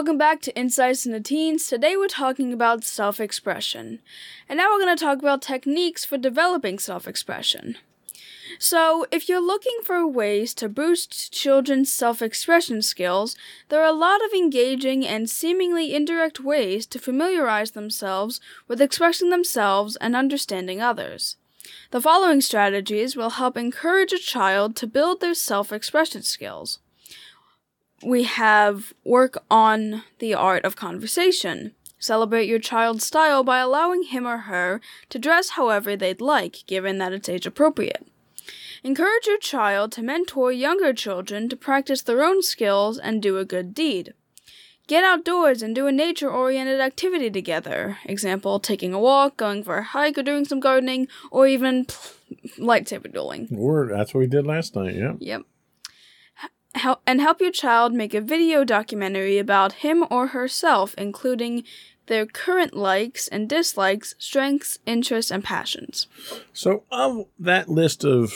[0.00, 1.66] Welcome back to Insights into Teens.
[1.66, 4.00] Today we're talking about self expression.
[4.48, 7.76] And now we're going to talk about techniques for developing self expression.
[8.58, 13.36] So, if you're looking for ways to boost children's self expression skills,
[13.68, 19.28] there are a lot of engaging and seemingly indirect ways to familiarize themselves with expressing
[19.28, 21.36] themselves and understanding others.
[21.90, 26.78] The following strategies will help encourage a child to build their self expression skills
[28.02, 31.72] we have work on the art of conversation.
[31.98, 36.98] Celebrate your child's style by allowing him or her to dress however they'd like, given
[36.98, 38.06] that it's age appropriate.
[38.82, 43.44] Encourage your child to mentor younger children to practice their own skills and do a
[43.44, 44.14] good deed.
[44.86, 47.98] Get outdoors and do a nature oriented activity together.
[48.06, 51.84] Example, taking a walk, going for a hike, or doing some gardening, or even
[52.58, 53.54] lightsaber dueling.
[53.56, 55.12] Or that's what we did last night, yeah.
[55.18, 55.42] Yep
[56.74, 61.64] help and help your child make a video documentary about him or herself, including
[62.06, 66.06] their current likes and dislikes, strengths, interests, and passions.
[66.52, 68.32] So, of that list of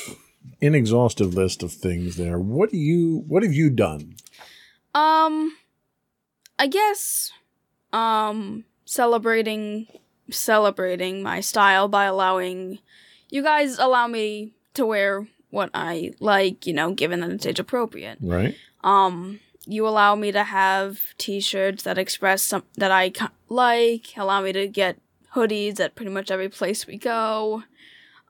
[0.61, 4.17] inexhaustive list of things there, what do you what have you done?
[4.95, 5.57] Um
[6.59, 7.33] I guess
[7.93, 9.87] um celebrating
[10.31, 12.79] celebrating my style by allowing
[13.31, 17.61] you guys allow me to wear what I like, you know, given that it's age
[17.61, 18.19] appropriate.
[18.21, 18.57] Right.
[18.83, 23.13] Um, you allow me to have T-shirts that express some that I
[23.49, 24.17] like.
[24.17, 24.99] Allow me to get
[25.35, 27.63] hoodies at pretty much every place we go.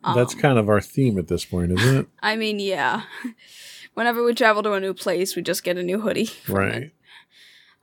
[0.05, 2.07] Um, That's kind of our theme at this point, isn't it?
[2.23, 3.03] I mean, yeah.
[3.95, 6.31] Whenever we travel to a new place, we just get a new hoodie.
[6.49, 6.93] Right.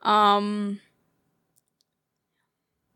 [0.02, 0.80] Um.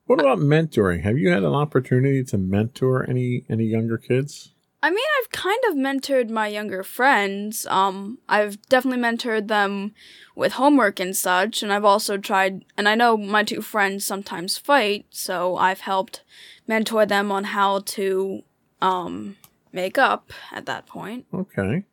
[0.07, 1.03] What about mentoring?
[1.03, 4.53] Have you had an opportunity to mentor any any younger kids?
[4.83, 7.67] I mean, I've kind of mentored my younger friends.
[7.67, 9.95] Um, I've definitely mentored them
[10.35, 14.59] with homework and such, and I've also tried, and I know my two friends sometimes
[14.59, 16.23] fight, so I've helped
[16.67, 18.43] mentor them on how to,
[18.83, 19.37] um,
[19.73, 21.27] make up at that point.
[21.33, 21.85] Okay.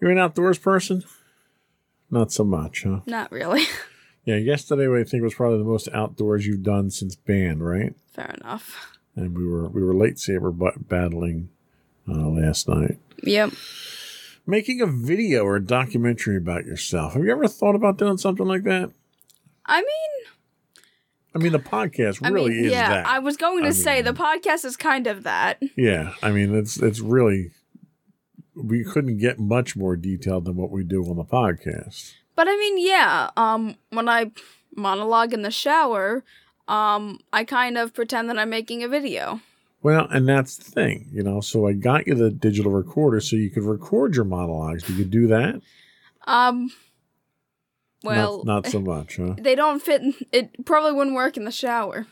[0.00, 1.04] You're an outdoors person?
[2.10, 3.00] Not so much, huh?
[3.06, 3.64] Not really.
[4.24, 7.94] yeah, yesterday I think was probably the most outdoors you've done since band, right?
[8.12, 8.97] Fair enough.
[9.18, 11.48] And we were we were lightsaber battling
[12.08, 12.98] uh, last night.
[13.24, 13.50] Yep.
[14.46, 17.14] Making a video or a documentary about yourself.
[17.14, 18.92] Have you ever thought about doing something like that?
[19.66, 20.84] I mean,
[21.34, 23.06] I mean, the podcast I really mean, is yeah, that.
[23.06, 25.60] I was going to I say mean- the podcast is kind of that.
[25.76, 27.50] Yeah, I mean, it's it's really
[28.54, 32.14] we couldn't get much more detailed than what we do on the podcast.
[32.36, 34.30] But I mean, yeah, um, when I
[34.76, 36.24] monologue in the shower,
[36.68, 39.40] um, I kind of pretend that I'm making a video.
[39.82, 41.40] Well, and that's the thing, you know.
[41.40, 44.82] So I got you the digital recorder so you could record your monologues.
[44.82, 45.62] Do you do that?
[46.26, 46.70] Um,
[48.02, 49.34] well, not, not so much, huh?
[49.38, 50.02] they don't fit.
[50.02, 52.06] In, it probably wouldn't work in the shower.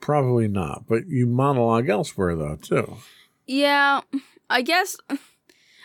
[0.00, 0.84] Probably not.
[0.86, 2.98] But you monologue elsewhere though too.
[3.46, 4.02] Yeah,
[4.48, 4.96] I guess.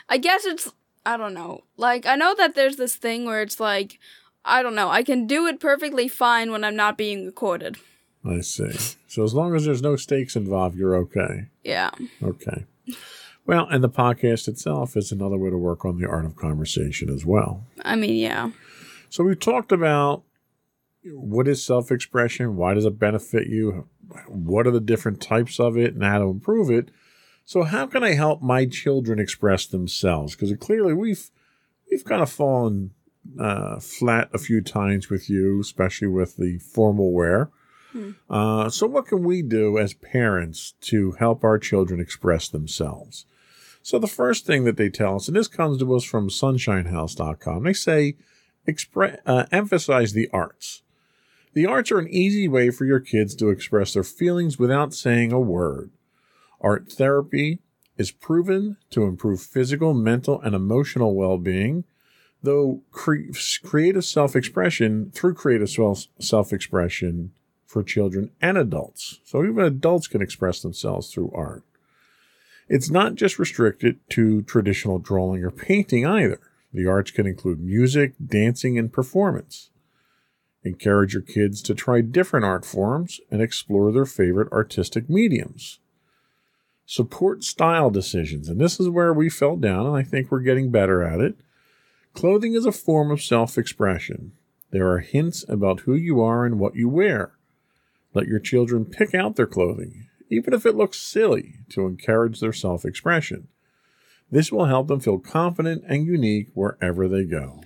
[0.10, 0.72] I guess it's.
[1.06, 1.62] I don't know.
[1.78, 4.00] Like I know that there's this thing where it's like,
[4.44, 4.90] I don't know.
[4.90, 7.78] I can do it perfectly fine when I'm not being recorded.
[8.26, 8.72] I see.
[9.08, 11.48] So as long as there's no stakes involved, you're okay.
[11.64, 11.92] Yeah.
[12.22, 12.66] Okay.
[13.46, 17.10] Well, and the podcast itself is another way to work on the art of conversation
[17.10, 17.66] as well.
[17.84, 18.52] I mean, yeah.
[19.10, 20.24] So we talked about
[21.04, 23.88] what is self-expression, why does it benefit you,
[24.28, 26.90] what are the different types of it, and how to improve it.
[27.44, 30.36] So how can I help my children express themselves?
[30.36, 31.32] Because clearly we've
[31.90, 32.92] we've kind of fallen
[33.40, 37.50] uh, flat a few times with you, especially with the formal wear.
[37.92, 38.12] Hmm.
[38.30, 43.26] Uh, so what can we do as parents to help our children express themselves?
[43.84, 47.64] So the first thing that they tell us, and this comes to us from sunshinehouse.com,
[47.64, 48.16] they say
[48.68, 50.84] Expre- uh, emphasize the arts.
[51.54, 55.32] The arts are an easy way for your kids to express their feelings without saying
[55.32, 55.92] a word.
[56.62, 57.60] Art therapy
[57.98, 61.84] is proven to improve physical, mental, and emotional well being,
[62.44, 63.34] though cre-
[63.64, 67.32] creative self expression, through creative self expression
[67.72, 69.20] for children and adults.
[69.24, 71.64] So even adults can express themselves through art.
[72.68, 76.40] It's not just restricted to traditional drawing or painting either.
[76.74, 79.70] The arts can include music, dancing, and performance.
[80.64, 85.80] Encourage your kids to try different art forms and explore their favorite artistic mediums.
[86.86, 90.72] Support style decisions, and this is where we fell down, and I think we're getting
[90.72, 91.36] better at it.
[92.14, 94.34] Clothing is a form of self expression.
[94.72, 97.34] There are hints about who you are and what you wear.
[98.14, 102.54] Let your children pick out their clothing, even if it looks silly, to encourage their
[102.54, 103.48] self expression.
[104.32, 107.64] This will help them feel confident and unique wherever they go.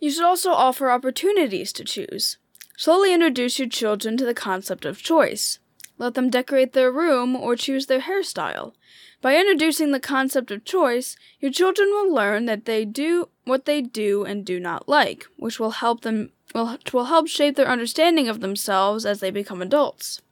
[0.00, 2.38] You should also offer opportunities to choose.
[2.76, 5.60] Slowly introduce your children to the concept of choice.
[5.96, 8.74] Let them decorate their room or choose their hairstyle.
[9.20, 13.80] By introducing the concept of choice, your children will learn that they do what they
[13.80, 18.28] do and do not like, which will help them will, will help shape their understanding
[18.28, 20.22] of themselves as they become adults.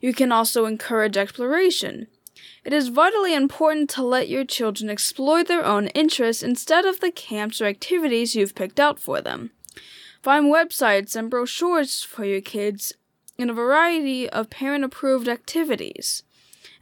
[0.00, 2.06] You can also encourage exploration.
[2.64, 7.10] It is vitally important to let your children explore their own interests instead of the
[7.10, 9.50] camps or activities you've picked out for them.
[10.22, 12.92] Find websites and brochures for your kids
[13.38, 16.22] in a variety of parent approved activities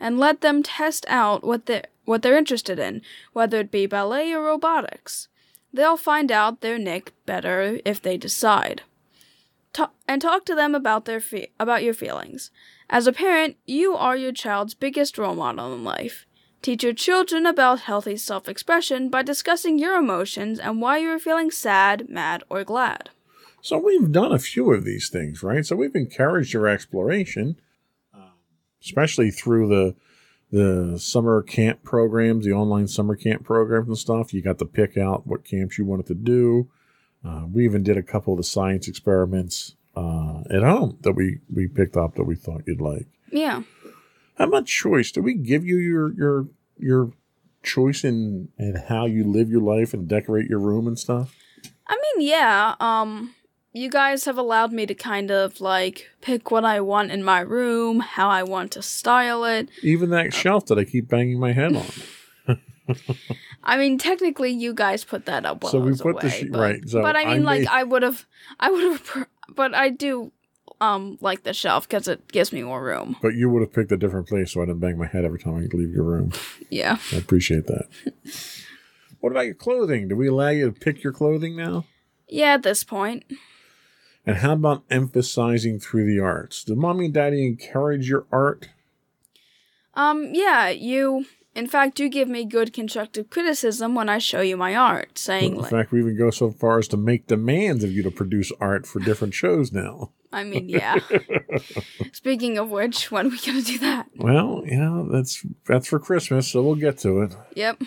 [0.00, 3.02] and let them test out what they what they're interested in,
[3.34, 5.27] whether it be ballet or robotics.
[5.72, 8.82] They'll find out their nick better if they decide.
[9.72, 12.50] Ta- and talk to them about their fe- about your feelings.
[12.90, 16.26] As a parent, you are your child's biggest role model in life.
[16.62, 21.18] Teach your children about healthy self expression by discussing your emotions and why you are
[21.18, 23.10] feeling sad, mad, or glad.
[23.60, 25.64] So, we've done a few of these things, right?
[25.64, 27.60] So, we've encouraged your exploration,
[28.14, 28.30] um,
[28.82, 29.94] especially through the
[30.50, 34.32] the summer camp programs, the online summer camp programs and stuff.
[34.32, 36.68] You got to pick out what camps you wanted to do.
[37.24, 41.40] Uh, we even did a couple of the science experiments uh, at home that we
[41.52, 43.06] we picked up that we thought you'd like.
[43.30, 43.62] Yeah.
[44.36, 46.46] How much choice do we give you your your
[46.78, 47.12] your
[47.62, 51.34] choice in in how you live your life and decorate your room and stuff?
[51.86, 52.74] I mean, yeah.
[52.80, 53.34] Um,
[53.72, 57.40] you guys have allowed me to kind of like pick what I want in my
[57.40, 59.68] room, how I want to style it.
[59.82, 61.86] Even that shelf that I keep banging my head on.
[63.62, 66.40] I mean, technically, you guys put that up while So I we put the away,
[66.40, 68.26] sh- but, right, so but I I mean, like, made- I would have,
[68.58, 69.22] I would have, pr-
[69.54, 70.32] but I do,
[70.80, 73.16] um, like the shelf because it gives me more room.
[73.20, 75.38] But you would have picked a different place so I didn't bang my head every
[75.38, 76.32] time I leave your room.
[76.70, 76.96] Yeah.
[77.12, 77.88] I appreciate that.
[79.20, 80.08] what about your clothing?
[80.08, 81.84] Do we allow you to pick your clothing now?
[82.28, 83.24] Yeah, at this point.
[84.28, 86.62] And how about emphasizing through the arts?
[86.62, 88.68] Do mommy and daddy encourage your art?
[89.94, 91.24] Um, yeah, you,
[91.54, 95.54] in fact, do give me good constructive criticism when I show you my art, saying,
[95.54, 98.10] In like, fact, we even go so far as to make demands of you to
[98.10, 100.10] produce art for different shows now.
[100.30, 100.96] I mean, yeah.
[102.12, 104.10] Speaking of which, when are we gonna do that?
[104.14, 107.34] Well, yeah, that's that's for Christmas, so we'll get to it.
[107.56, 107.82] Yep.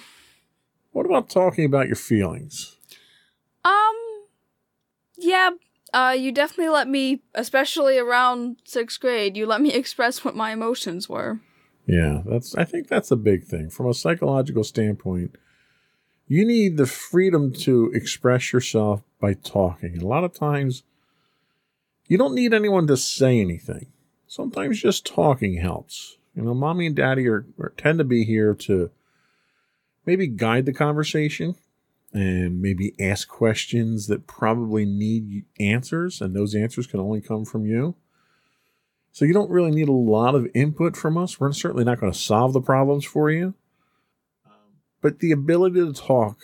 [0.92, 2.78] What about talking about your feelings?
[3.64, 3.96] Um,
[5.20, 5.52] yeah,
[5.94, 10.52] uh, you definitely let me, especially around sixth grade, you let me express what my
[10.52, 11.40] emotions were.
[11.86, 15.36] Yeah, that's I think that's a big thing from a psychological standpoint.
[16.28, 20.02] You need the freedom to express yourself by talking.
[20.02, 20.84] A lot of times
[22.08, 23.88] you don't need anyone to say anything.
[24.28, 26.18] Sometimes just talking helps.
[26.36, 28.92] You know, mommy and daddy are, are tend to be here to
[30.06, 31.56] maybe guide the conversation
[32.14, 37.66] and maybe ask questions that probably need answers, and those answers can only come from
[37.66, 37.96] you.
[39.12, 41.40] So you don't really need a lot of input from us.
[41.40, 43.54] We're certainly not going to solve the problems for you.
[45.02, 46.38] But the ability to talk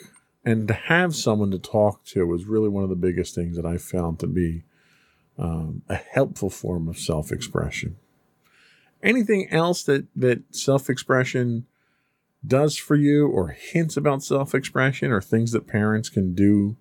[0.43, 3.65] and to have someone to talk to was really one of the biggest things that
[3.65, 4.63] I found to be
[5.38, 7.97] um, a helpful form of self expression.
[9.03, 11.68] Anything else that, that self expression
[12.48, 16.78] does for you, or hints about self expression, or things that parents can do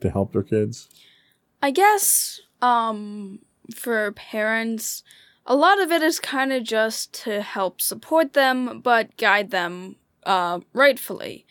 [0.00, 0.88] to help their kids?
[1.62, 3.40] I guess, um,
[3.74, 5.02] for parents,
[5.46, 9.96] a lot of it is kind of just to help support them, but guide them,
[10.24, 11.46] uh, rightfully.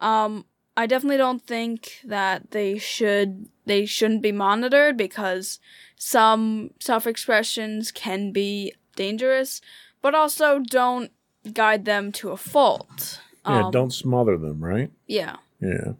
[0.00, 0.44] Um,
[0.76, 5.58] I definitely don't think that they should, they shouldn't be monitored because
[5.96, 9.60] some self expressions can be dangerous,
[10.00, 11.10] but also don't
[11.54, 13.20] guide them to a fault.
[13.46, 14.90] Yeah, Um, don't smother them, right?
[15.06, 15.36] Yeah.
[15.60, 15.92] Yeah.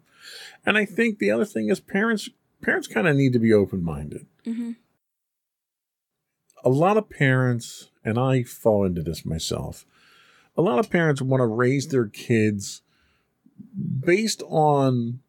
[0.66, 2.28] And I think the other thing is parents
[2.62, 4.26] parents kind of need to be open minded.
[4.44, 4.72] Mm-hmm.
[6.64, 9.86] A lot of parents, and I fall into this myself,
[10.56, 12.82] a lot of parents want to raise their kids
[14.04, 15.20] based on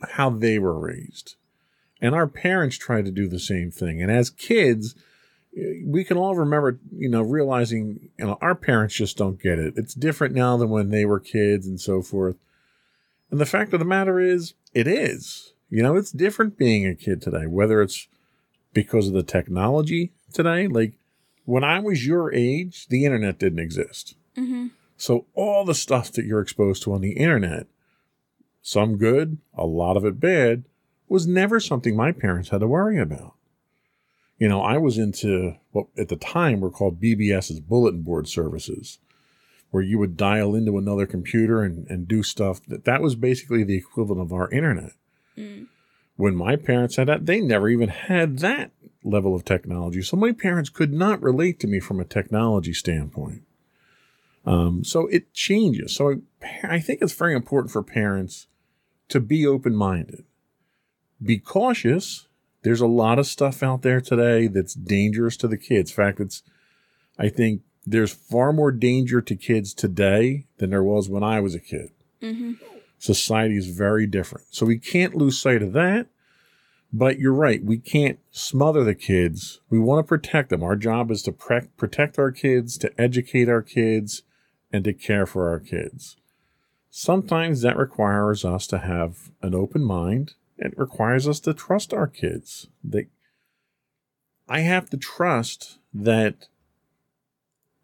[0.00, 1.36] how they were raised.
[2.00, 4.00] And our parents try to do the same thing.
[4.00, 4.94] And as kids,
[5.54, 9.74] we can all remember, you know, realizing, you know, our parents just don't get it.
[9.76, 12.36] It's different now than when they were kids and so forth.
[13.30, 15.52] And the fact of the matter is, it is.
[15.70, 18.08] You know, it's different being a kid today, whether it's
[18.72, 20.66] because of the technology today.
[20.66, 20.94] Like
[21.44, 24.14] when I was your age, the internet didn't exist.
[24.36, 24.68] Mm-hmm.
[24.96, 27.66] So all the stuff that you're exposed to on the internet,
[28.62, 30.64] some good, a lot of it bad,
[31.08, 33.34] was never something my parents had to worry about.
[34.38, 38.98] You know, I was into what at the time were called BBS's bulletin board services,
[39.70, 43.64] where you would dial into another computer and, and do stuff that that was basically
[43.64, 44.92] the equivalent of our internet.
[45.36, 45.66] Mm.
[46.16, 48.72] When my parents had that, they never even had that
[49.04, 50.02] level of technology.
[50.02, 53.42] So my parents could not relate to me from a technology standpoint.
[54.44, 55.94] Um, so it changes.
[55.94, 56.22] So
[56.62, 58.46] I think it's very important for parents
[59.08, 60.24] to be open minded,
[61.22, 62.27] be cautious.
[62.62, 65.90] There's a lot of stuff out there today that's dangerous to the kids.
[65.90, 66.42] In fact, it's,
[67.18, 71.54] I think there's far more danger to kids today than there was when I was
[71.54, 71.90] a kid.
[72.20, 72.52] Mm-hmm.
[72.98, 74.46] Society is very different.
[74.50, 76.08] So we can't lose sight of that.
[76.92, 77.62] But you're right.
[77.62, 79.60] We can't smother the kids.
[79.68, 80.62] We want to protect them.
[80.62, 84.22] Our job is to pre- protect our kids, to educate our kids,
[84.72, 86.16] and to care for our kids.
[86.90, 90.32] Sometimes that requires us to have an open mind.
[90.58, 92.68] It requires us to trust our kids.
[92.82, 93.06] They,
[94.48, 96.48] I have to trust that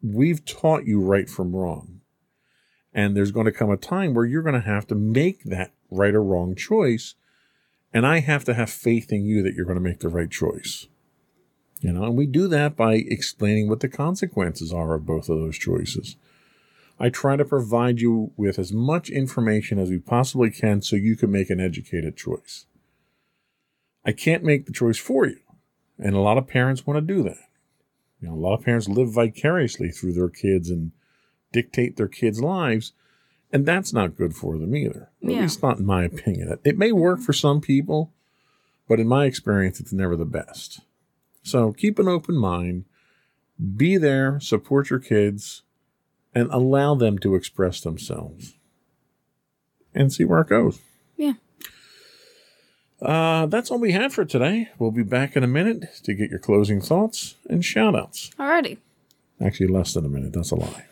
[0.01, 2.01] we've taught you right from wrong.
[2.93, 5.71] And there's going to come a time where you're going to have to make that
[5.91, 7.15] right or wrong choice.
[7.93, 10.29] And I have to have faith in you that you're going to make the right
[10.29, 10.87] choice.
[11.81, 15.37] You know, and we do that by explaining what the consequences are of both of
[15.37, 16.15] those choices.
[16.99, 21.15] I try to provide you with as much information as we possibly can so you
[21.15, 22.65] can make an educated choice.
[24.05, 25.39] I can't make the choice for you.
[25.97, 27.49] And a lot of parents want to do that.
[28.21, 30.91] You know, a lot of parents live vicariously through their kids and
[31.51, 32.93] dictate their kids' lives,
[33.51, 35.09] and that's not good for them either.
[35.21, 35.37] Yeah.
[35.37, 36.57] At least not in my opinion.
[36.63, 38.11] It may work for some people,
[38.87, 40.81] but in my experience, it's never the best.
[41.43, 42.85] So keep an open mind,
[43.75, 45.63] be there, support your kids,
[46.35, 48.55] and allow them to express themselves
[49.95, 50.79] and see where it goes.
[51.15, 51.33] Yeah.
[53.01, 54.69] Uh, that's all we have for today.
[54.77, 58.31] We'll be back in a minute to get your closing thoughts and shout outs.
[58.37, 58.77] Alrighty.
[59.41, 60.33] Actually, less than a minute.
[60.33, 60.85] That's a lie.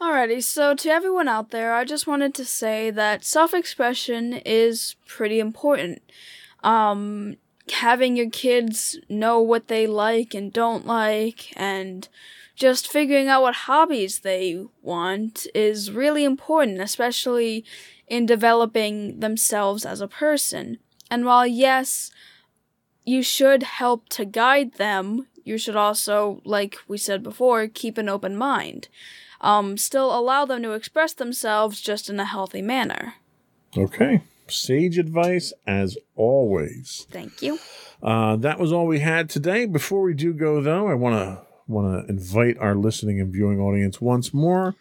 [0.00, 4.96] Alrighty, so to everyone out there, I just wanted to say that self expression is
[5.06, 6.02] pretty important.
[6.64, 7.36] Um,
[7.72, 12.08] having your kids know what they like and don't like, and
[12.54, 17.64] just figuring out what hobbies they want is really important, especially
[18.08, 20.78] in developing themselves as a person.
[21.10, 22.10] And while, yes,
[23.04, 28.08] you should help to guide them, you should also, like we said before, keep an
[28.08, 28.88] open mind.
[29.40, 33.14] Um, still allow them to express themselves just in a healthy manner.
[33.76, 34.20] Okay.
[34.50, 37.06] Sage advice as always.
[37.10, 37.58] Thank you.
[38.02, 39.66] Uh, that was all we had today.
[39.66, 43.60] Before we do go, though, I want to want to invite our listening and viewing
[43.60, 44.74] audience once more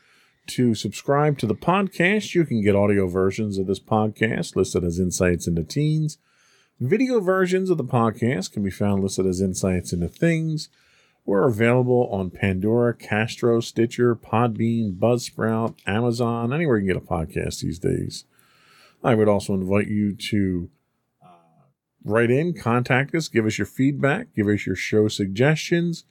[0.48, 2.34] to subscribe to the podcast.
[2.34, 6.18] You can get audio versions of this podcast listed as Insights into Teens.
[6.80, 10.70] Video versions of the podcast can be found listed as Insights into Things.
[11.26, 17.60] We're available on Pandora, Castro, Stitcher, Podbean, Buzzsprout, Amazon, anywhere you can get a podcast
[17.60, 18.24] these days.
[19.04, 20.70] I would also invite you to
[21.24, 21.28] uh,
[22.04, 26.06] write in, contact us, give us your feedback, give us your show suggestions.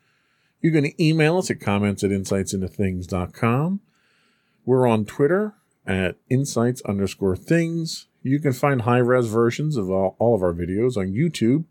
[0.61, 3.81] You can email us at comments at insightsintothings.com.
[4.65, 5.55] We're on Twitter
[5.87, 8.07] at insights underscore things.
[8.23, 11.65] You can find high res versions of all, all of our videos on YouTube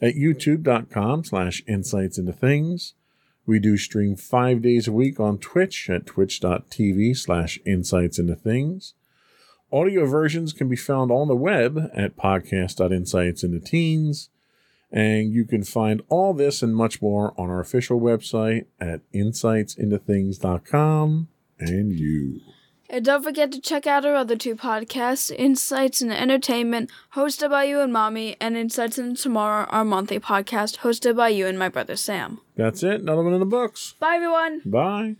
[0.00, 2.94] at youtube.com slash insights into things.
[3.46, 8.94] We do stream five days a week on Twitch at twitch.tv slash insights into things.
[9.72, 14.28] Audio versions can be found on the web at podcast.insights into teens.
[14.90, 21.28] And you can find all this and much more on our official website at insightsintothings.com
[21.58, 22.40] and you.
[22.90, 27.64] And don't forget to check out our other two podcasts, Insights into Entertainment, hosted by
[27.64, 31.70] you and Mommy, and Insights into Tomorrow, our monthly podcast, hosted by you and my
[31.70, 32.42] brother Sam.
[32.54, 33.00] That's it.
[33.00, 33.94] Another one in the books.
[33.98, 34.60] Bye, everyone!
[34.66, 35.16] Bye.